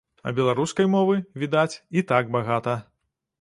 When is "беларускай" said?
0.37-0.87